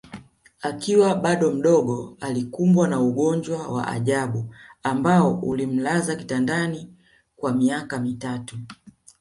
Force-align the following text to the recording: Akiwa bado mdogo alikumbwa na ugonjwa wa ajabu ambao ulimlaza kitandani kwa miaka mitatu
Akiwa 0.61 1.15
bado 1.15 1.51
mdogo 1.51 2.17
alikumbwa 2.21 2.87
na 2.87 3.01
ugonjwa 3.01 3.67
wa 3.67 3.87
ajabu 3.87 4.45
ambao 4.83 5.39
ulimlaza 5.39 6.15
kitandani 6.15 6.93
kwa 7.35 7.53
miaka 7.53 7.99
mitatu 7.99 8.57